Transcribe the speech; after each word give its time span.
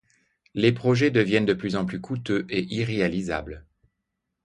Les 0.55 0.71
projets 0.71 1.11
deviennent 1.11 1.45
de 1.45 1.53
plus 1.53 1.75
en 1.75 1.85
plus 1.85 2.01
coûteux 2.01 2.47
et 2.49 2.63
irréalisables. 2.73 3.67